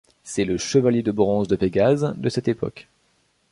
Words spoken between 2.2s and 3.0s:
cette époque.